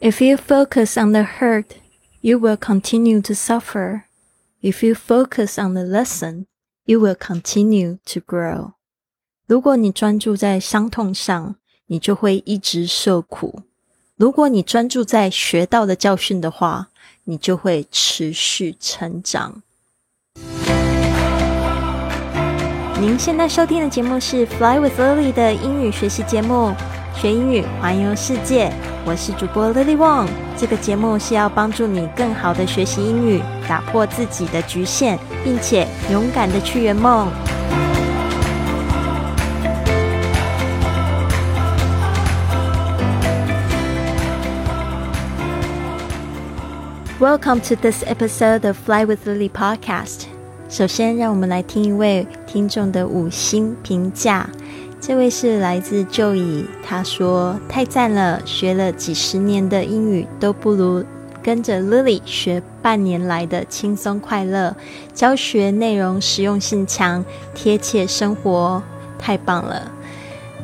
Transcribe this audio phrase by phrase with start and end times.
[0.00, 1.76] If you focus on the hurt,
[2.20, 4.04] you will continue to suffer.
[4.62, 6.46] If you focus on the lesson,
[6.84, 8.72] you will continue to grow.
[9.46, 11.56] 如果你专注在伤痛上，
[11.86, 13.62] 你就会一直受苦；
[14.16, 16.88] 如果你专注在学到的教训的话，
[17.24, 19.62] 你就会持续成长。
[23.00, 26.74] 您现在收听的节目是《Fly with Lily》的英语学习节目，
[27.14, 28.70] 学英语环游世界。
[29.07, 30.27] 我是主播 Lily Wong。
[30.57, 37.27] 这个节目是要帮助你更好的学习英语，打破自己的局限，并且勇敢的去圆梦。
[47.19, 50.23] Welcome to this episode of Fly with Lily podcast.
[50.67, 54.49] 首先，让我们来听一位听众的五星评价。
[55.07, 61.05] 这位是来自旧以，他说：“太赞了，学了几十年的英语都不如
[61.43, 64.75] 跟着 Lily 学半年来的轻松快乐。
[65.13, 68.81] 教学内容实用性强，贴切生活，
[69.19, 69.91] 太棒了。”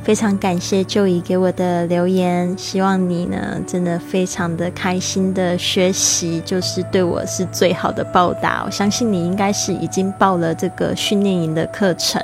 [0.03, 8.63] 非常感谢舅姨给我的留言，希望你呢真的非常的开心的学习，就是对我是最好的报答。
[8.65, 12.19] 我相信你应该是已经报了这个训练营的课程，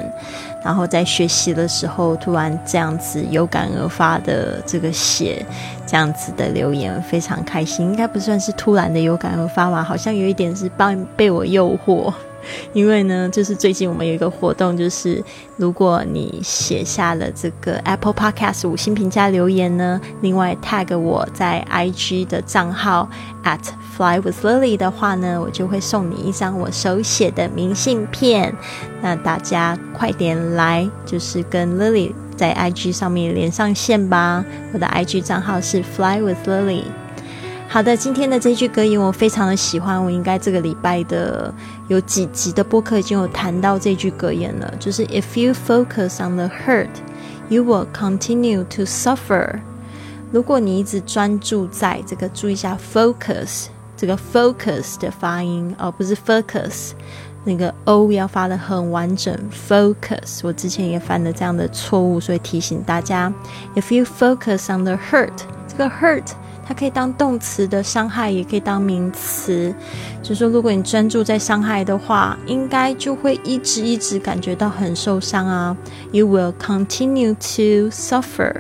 [0.65, 5.45] 然后在学习的时候突然这样子有感而发的这个写
[5.85, 7.85] 这样子的留言，非常开心。
[7.85, 12.11] 应该不算是突然的有感而发吧，好像有一点是帮被我诱惑。
[12.73, 15.23] 因为呢，就是最近我们有一个活动，就是
[15.57, 23.09] 如果你写下了这个 Apple Podcast 五星评价留言呢，另外 tag 我在 IG 的账号
[23.43, 23.59] at
[23.95, 28.53] fly with Lily 的话呢，我就会送你一张我手写的明信片。
[29.01, 34.43] 那大家快点来，就是跟 Lily 在 IG 上面连上线吧。
[34.73, 36.83] 我的 IG 账号是 fly with Lily。
[37.69, 41.53] 好的，今天的这句格言我非常的喜欢，我应该这个礼拜的
[41.87, 46.89] 有几集的播客已经有谈到这句格言了，就是 If you focus on the hurt,
[47.47, 49.59] you will continue to suffer。
[50.31, 56.91] 如果你一直专注在这个，注意一下 focus 这个 focus 的发音哦，不是 focus，
[57.45, 59.33] 那个 o 要发的很完整
[59.69, 60.41] focus。
[60.43, 63.31] 我之前也犯了这样的错误，所以提醒大家
[63.75, 65.31] ，If you focus on the hurt，
[65.69, 66.25] 这个 hurt。
[66.67, 69.73] 它可以当动词的伤害，也可以当名词。
[70.21, 75.77] 就是说，如果你专注在伤害的话，应该就会一直一直感觉到很受伤啊。
[76.11, 78.53] You will continue to suffer.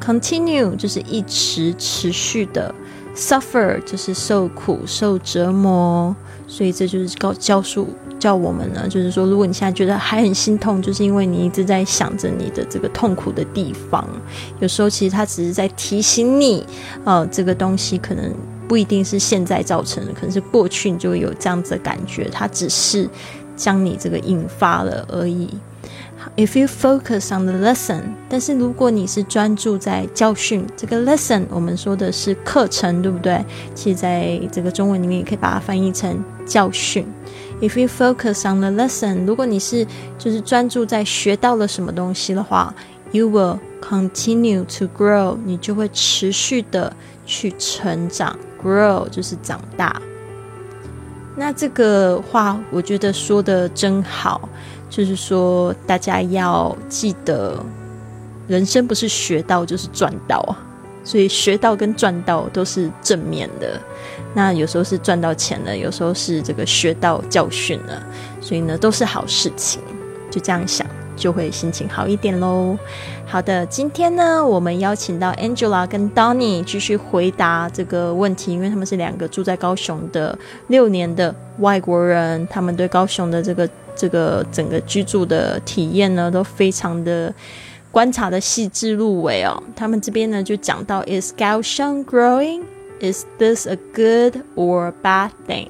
[0.00, 2.72] Continue 就是一直持续的
[3.16, 6.14] ，suffer 就是受苦、受折磨。
[6.46, 7.88] 所以这就是告教书。
[8.18, 14.06] 叫我们呢，就是说，如果你现在觉得还很心痛，就是因为你一直在想着你的这个痛苦的地方。
[14.60, 16.66] 有时候其实他只是在提醒你，
[17.04, 18.32] 呃，这个东西可能
[18.66, 22.28] 不一定是现在造成的，可能是过去你就会有这样子的感觉。
[22.32, 23.08] 它只是
[23.56, 25.48] 将你这个引发了而已。
[26.36, 33.42] If you focus on the lesson，但是如果你是专注在教训这个 lesson，我们说的是课程，对不对？
[33.74, 37.06] 其实在这个中文里面也可以把它翻译成教训。
[37.60, 39.86] If you focus on the lesson，如果你是
[40.16, 42.72] 就是专注在学到了什么东西的话
[43.10, 46.94] ，you will continue to grow，你就会持续的
[47.26, 48.38] 去成长。
[48.62, 50.00] Grow 就是长大。
[51.36, 54.48] 那这个话我觉得说的真好，
[54.90, 57.60] 就是说大家要记得，
[58.46, 60.58] 人生不是学到就是赚到啊。
[61.08, 63.80] 所以学到跟赚到都是正面的，
[64.34, 68.02] 那有时候是赚到钱了，有时候是这个学到教训了，
[68.42, 69.80] 所以呢都是好事情。
[70.30, 70.86] 就这样想，
[71.16, 72.76] 就会心情好一点喽。
[73.24, 83.66] 好的，今天呢我们邀请到 Angela 跟 Donny 继续回答这个问题，因为他们是两个住在高雄的六年的外国人，他们对高雄的这个
[83.96, 87.32] 这个整个居住的体验呢都非常的。
[87.91, 92.63] 观察的细致入微哦，他们这边呢就讲到：Is Kaohsiung growing?
[92.99, 95.69] Is this a good or bad thing?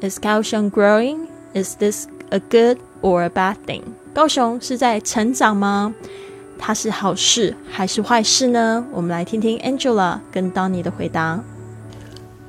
[0.00, 1.26] Is Kaohsiung growing?
[1.52, 3.82] Is this a good or a bad thing?
[4.14, 5.94] 高雄是在成长吗？
[6.58, 8.86] 它是好事还是坏事呢？
[8.92, 11.42] 我们来听听 Angela 跟 Donny 的回答。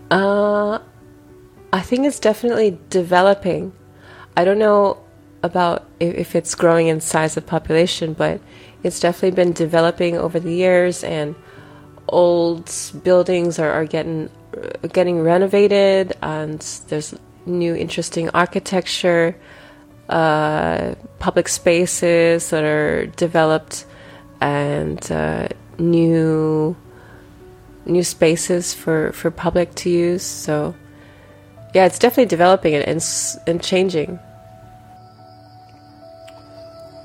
[0.10, 0.80] Uh,
[1.70, 3.72] I think it's definitely developing.
[4.34, 4.98] I don't know
[5.42, 8.40] about if it's growing in size of population, but
[8.87, 11.35] it's definitely been developing over the years, and
[12.09, 12.73] old
[13.03, 14.31] buildings are, are getting
[14.93, 19.37] getting renovated, and there's new interesting architecture,
[20.09, 23.85] uh, public spaces that are developed,
[24.41, 25.49] and uh,
[25.79, 26.77] new
[27.87, 30.23] new spaces for, for public to use.
[30.23, 30.75] So,
[31.75, 33.03] yeah, it's definitely developing and, and,
[33.47, 34.19] and changing.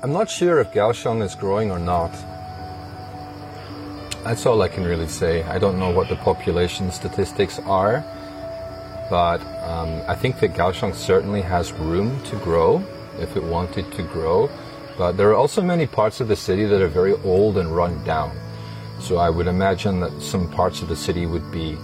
[0.04, 2.10] I'm not sure if Kaohsiung is growing or not.
[4.24, 5.44] That's all I can really say.
[5.44, 8.04] I don't know what the population statistics are,
[9.08, 12.84] but um, I think that Kaohsiung certainly has room to grow
[13.20, 14.50] if it wanted to grow.
[14.98, 18.02] But there are also many parts of the city that are very old and run
[18.02, 18.36] down.
[18.98, 21.76] So I would imagine that some parts of the city would be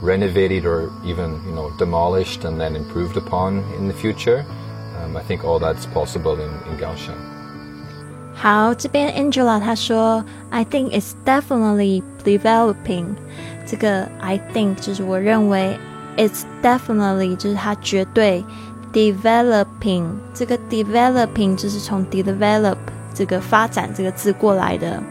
[0.00, 4.46] renovated or even you know demolished and then improved upon in the future.
[4.96, 7.35] Um, I think all that's possible in, in.
[8.35, 13.05] 好，这边 Angela 她说，I think it's definitely developing。
[13.65, 15.77] 这个 I think 就是我认为，
[16.17, 18.43] it's definitely 就是它绝对
[18.91, 20.05] developing。
[20.33, 22.77] 这个 developing 就是从 develop
[23.13, 25.01] 这个发展这个字过来的。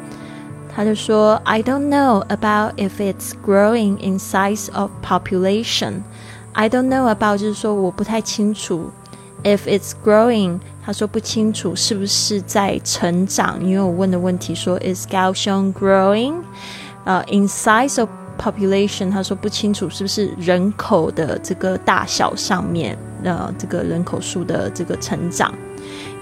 [0.74, 8.90] 他就说，I don't know about if it's growing in size of population。I don't know about 就是说我不太清楚
[9.44, 10.58] ，if it's growing。
[10.82, 16.36] 他说不清楚是不是在成长，因为我问的问题说 Is Kaohsiung growing？
[17.04, 18.08] 呃、uh,，in size of
[18.38, 25.54] population，他说不清楚是不是人口的这个大小上面，呃，这个人口数的这个成长。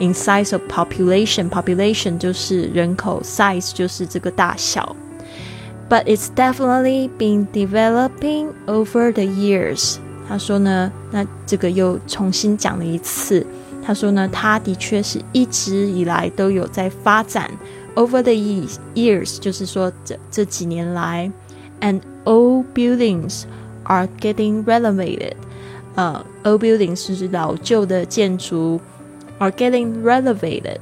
[0.01, 4.95] In size of population，population 就是人口，size 就是这个大小。
[5.89, 9.97] But it's definitely been developing over the years。
[10.28, 13.46] 他说呢，那这个又重新讲了一次。
[13.86, 17.52] 他说呢，他的确是一直以来都有在发展
[17.96, 18.32] ，over the
[18.96, 21.30] years，就是说这这几年来
[21.82, 23.44] ，and old buildings
[23.84, 25.34] are getting renovated。
[25.96, 28.80] 呃，old buildings 是老旧的建筑
[29.40, 30.78] ，are getting renovated。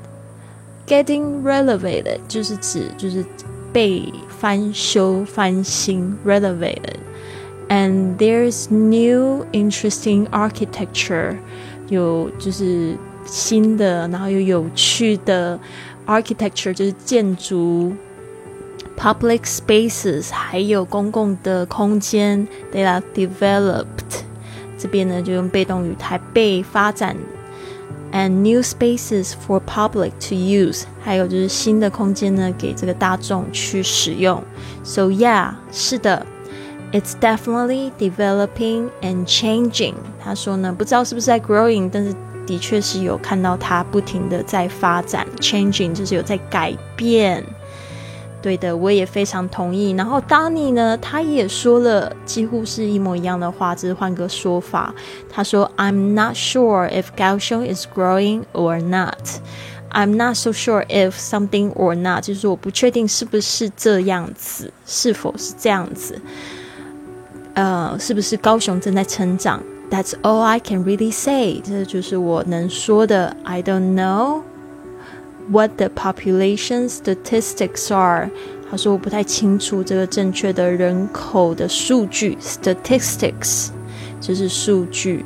[0.86, 3.26] getting renovated 就是指就是
[3.74, 6.98] 被翻修翻新，renovated。
[7.71, 11.37] And there's new interesting architecture.
[11.89, 15.59] 有就是新的，然后又有趣的
[16.07, 17.93] architecture，就是建筑，
[18.97, 23.87] public spaces，还有公共的空间，they are developed。
[24.79, 27.17] 这边呢就用被动语态被发展，
[28.13, 34.41] and new spaces for public to use，还有就是新的空间呢给这个大众去使用。
[34.85, 36.25] So yeah，是的。
[36.92, 39.94] It's definitely developing and changing。
[40.22, 42.14] 他说呢，不知道是不是在 growing，但是
[42.46, 47.44] 的确是有看到它不停的在发展，changing 就是有在改变。
[48.42, 49.92] 对的，我也非常同意。
[49.92, 54.94] 然后 Danny 呢，他也说了几乎是一模一样的话，只是换个说法。
[55.30, 59.40] 他说：“I'm not sure if Kaohsiung is growing or not.
[59.92, 66.20] I'm not so sure if something or not，就是我不确定是不是这样子，是否是这样子。”
[67.55, 69.63] 呃，是不是高雄正在成长？
[69.91, 71.61] That's all I can really say。
[71.65, 73.37] 这就是我能说的。
[73.45, 74.43] I don't know
[75.49, 78.31] what the population statistics are。
[78.71, 83.69] 他说我不太清楚这个正确的人口的数据，statistics
[84.21, 85.25] 就是数据。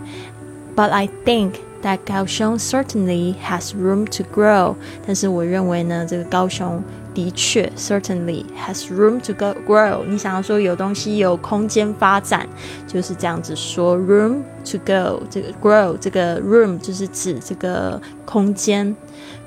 [0.77, 1.53] But I think
[1.83, 4.75] that Kaohsiung certainly has room to grow。
[5.07, 6.83] 但是我认为呢，这个高雄。
[7.16, 10.04] 的确，certainly has room to go grow。
[10.06, 12.46] 你想要说有东西有空间发展，
[12.86, 15.24] 就是这样子说 room to go。
[15.32, 18.94] 这个 grow 这个 room 就是指这个空间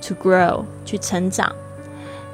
[0.01, 1.53] to grow 去成长。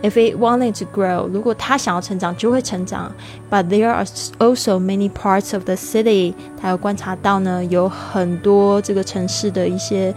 [0.02, 3.12] If it wanted to grow，如果它想要成长，就会成长。
[3.50, 4.06] But there are
[4.38, 6.34] also many parts of the city。
[6.60, 10.14] 他要观察到呢，有很多这个城市的一些。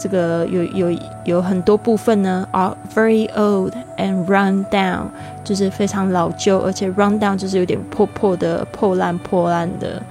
[0.00, 5.02] 这个有有有很多部分呢，are very old and run down，
[5.44, 10.02] 就是非常老旧，而且 run down 就是有点破破的、破烂破烂的。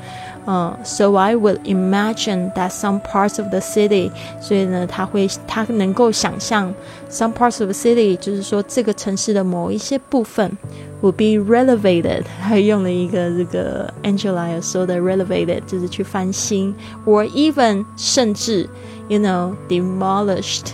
[0.48, 6.72] 嗯，so I would imagine that some parts of the city，所以呢，他会他能够想象
[7.10, 10.56] some parts of the city，就是说这个城市的某一些部分
[11.02, 16.74] will be renovated，还用了一个这个 Angela 说的 renovated，就是去翻新，
[17.06, 18.68] or even 甚至。
[19.06, 20.68] you know demolished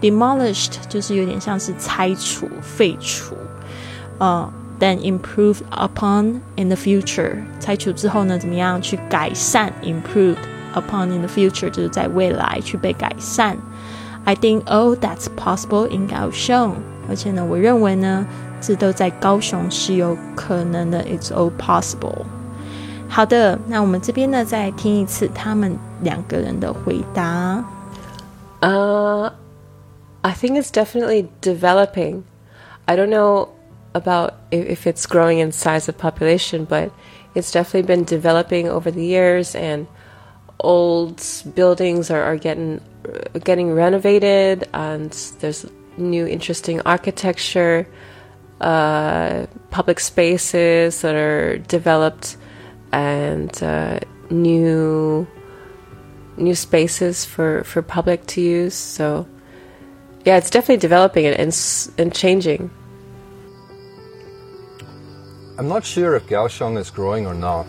[0.00, 3.34] demolished 就是有点像是拆除废除
[4.18, 4.48] 呃
[4.80, 10.36] then improved upon in the future 拆除之后呢怎么样去改善 improved
[10.74, 13.56] upon in the future 就是在未来去被改善
[14.24, 16.76] I think oh that's possible in 高雄
[17.08, 18.26] 而且呢我认为呢
[18.60, 22.24] 这都在高雄是有可能的 it's all possible
[23.08, 27.64] 好的，那我们这边呢，再听一次他们两个人的回答。
[28.60, 29.30] Uh,
[30.22, 32.24] I think it's definitely developing.
[32.84, 33.50] I don't know
[33.93, 36.91] about if, it's growing in size of population, but
[37.35, 39.87] it's definitely been developing over the years, and
[40.59, 41.23] old
[41.55, 42.81] buildings are, are getting
[43.43, 45.65] getting renovated, and there's
[45.97, 47.87] new interesting architecture,
[48.61, 52.37] uh, public spaces that are developed,
[52.91, 55.27] and uh, new
[56.37, 58.73] new spaces for, for public to use.
[58.73, 59.27] So,
[60.25, 62.71] yeah, it's definitely developing and, and, and changing.
[65.61, 67.67] I'm not sure if Kaohsiung is growing or not.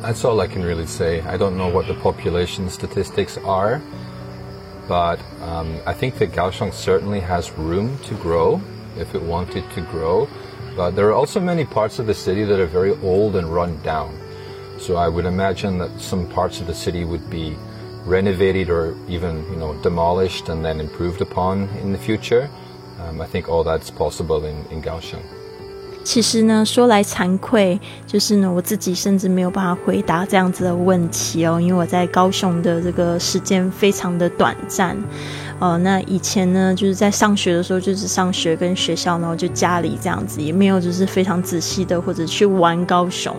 [0.00, 1.20] That's all I can really say.
[1.20, 3.82] I don't know what the population statistics are,
[4.88, 8.62] but um, I think that Kaohsiung certainly has room to grow
[8.96, 10.26] if it wanted to grow.
[10.74, 13.78] But there are also many parts of the city that are very old and run
[13.82, 14.18] down.
[14.78, 17.58] So I would imagine that some parts of the city would be
[18.06, 22.48] renovated or even you know demolished and then improved upon in the future.
[23.00, 25.43] Um, I think all that's possible in, in Kaohsiung.
[26.04, 34.96] 其实呢，说来惭愧，就是呢，我自己甚至没有办法回答这样子的问题哦，因为我在高雄的这个时间非常的短暂。
[35.60, 43.34] 哦，那以前呢，就是在上学的时候，就是上学跟学校，然后就家里这样子，也没有就是非常仔细的或者去玩高雄。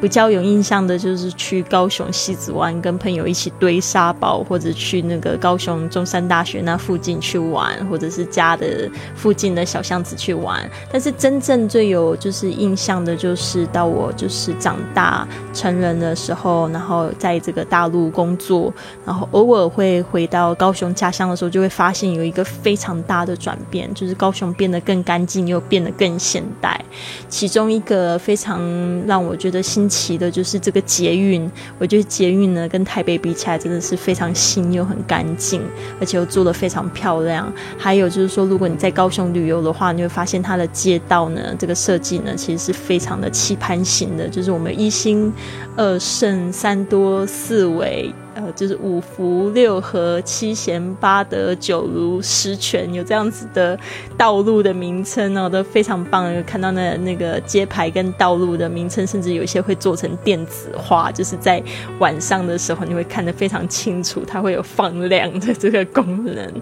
[0.00, 10.68] 比较有印象的就是去高雄西子湾，跟朋友一起堆沙堡，或者去那个高雄中山大学那附近去玩，或者是家的附近的小巷子去玩。
[10.90, 18.72] 但是真正最有就是印象的，就是到我就是长大成人的时候，然后在这个大陆工作，
[19.04, 26.80] 然后偶尔会回到高雄家乡的时候，就就会发现有一个非常大的转变，就是高雄变得更干净，又变得更现代。
[27.28, 28.62] 其中一个非常
[29.08, 31.50] 让我觉得新奇的，就是这个捷运。
[31.76, 35.60] 我觉得捷运呢，跟台北比起来，真的是非常新又很干净，
[35.98, 37.52] 而且又做的非常漂亮。
[37.76, 45.32] 还有就是说，如果你在高雄旅游的话，你会发现它的街道呢，这个设计呢，其实是非常的棋盘型的，就是我们一心
[45.76, 48.14] 二胜三多四维。
[48.38, 53.76] 呃，就是五福六合七贤八德九如十全，有这样子的
[54.16, 56.32] 道路的名称哦，都非常棒。
[56.32, 61.60] 有看到那那个街牌跟道路的名称，甚至有一些会做成电子化，就是在
[61.98, 66.52] 晚上的时候你会看得非常清楚，它会有放亮的这个功能。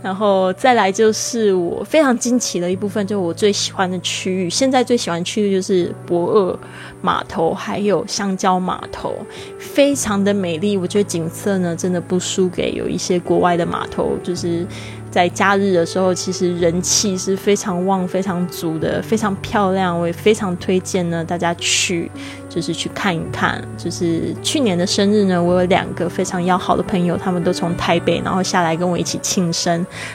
[0.00, 6.58] 然后再来就是我非常惊奇的一部分，就我最喜欢的区域，现在最喜欢区域就是博二
[7.02, 9.12] 码头，还有香蕉码头，
[9.58, 11.15] 非常的美丽，我觉得。
[11.16, 14.66] 景色呢，真的不输给有一些国外的码头，就是
[15.10, 19.98] 在假日的时候，其实人气是非常旺、非常足的，非常漂亮。
[19.98, 22.10] 我也非常推荐呢，大家去，
[22.50, 23.64] 就是去看一看。
[23.78, 29.72] 就是去年的生日呢，我有两个非常要好的朋友，他们都从台北然后下来跟我一起庆生。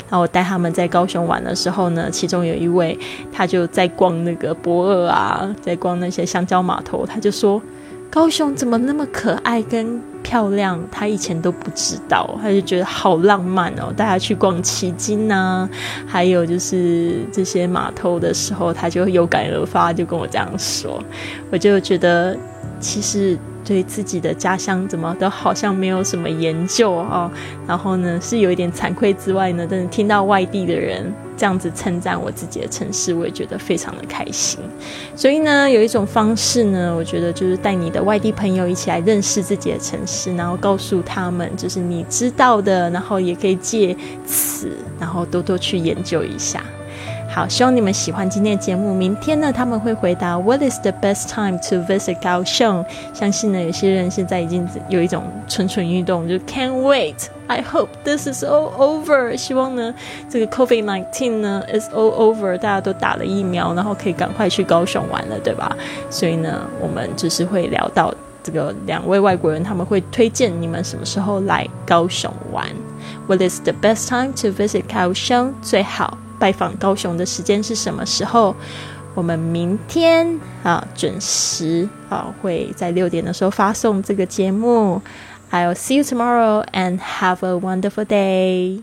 [0.07, 2.95] 然后我带他们在高雄玩的时候呢，其中有一位
[3.31, 7.59] 他就在逛那个博尔啊，在逛那些香蕉码头，他就说。
[8.11, 10.77] 高雄怎么那么可爱跟漂亮？
[10.91, 13.91] 他以前都不知道，他就觉得好浪漫哦。
[13.95, 15.67] 大家去逛旗津呐，
[16.05, 21.01] 还有就是这些码头的时候，他就有感而发，就跟我这样说。
[21.49, 22.37] 我就觉得，
[22.81, 23.39] 其实。
[23.63, 27.31] 对自己的家乡怎么都好像没有什么研究啊，
[27.67, 31.05] 然后呢是有一点惭愧之外呢，但是听到外地的人
[31.41, 34.59] 这样子称赞我自己的城市，我也觉得非常的开心。
[35.15, 46.63] 所以呢，有一种方式呢，我觉得就是带你的外地朋友一起来认识自己的城市，然后告诉他们就是你知道的，然后也可以借此然后多多去研究一下。
[47.27, 48.93] 好，希望你们喜欢今天的节目。
[48.93, 52.85] 明天呢，他们会回答 What is the best time to visit Kaohsiung？
[53.15, 57.15] 相信呢，有些人现在已经有一种蠢蠢欲动，就 Can't wait。
[57.51, 59.35] I hope this is all over。
[59.35, 59.93] 希望呢，
[60.29, 65.75] 这个 COVID nineteen 呢 is all over，大家都打了疫苗，然后可以赶快去高雄玩了，对吧？
[66.09, 72.65] 所以呢，我们就是会聊到这个两位外国人，他们会推荐你们什么时候来高雄玩。
[73.27, 76.17] What is the best time to visit kao 香最好。
[76.39, 78.55] 拜访高雄的时间是什么时候？
[79.13, 85.01] 我们明天啊准时啊会在六点的时候发送这个节目。
[85.51, 88.81] I'll see you tomorrow and have a wonderful day.